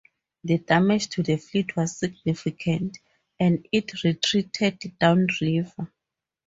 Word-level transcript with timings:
The 0.43 0.57
damage 0.57 1.09
to 1.09 1.21
the 1.21 1.35
fleet 1.37 1.75
was 1.75 1.95
significant 1.97 2.97
and 3.39 3.67
it 3.71 4.03
retreated 4.03 4.97
downriver. 4.97 5.91